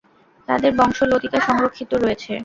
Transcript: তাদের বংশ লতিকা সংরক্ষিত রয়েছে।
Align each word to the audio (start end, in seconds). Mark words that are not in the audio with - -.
তাদের 0.47 0.71
বংশ 0.79 0.99
লতিকা 1.11 1.39
সংরক্ষিত 1.47 1.91
রয়েছে। 1.95 2.33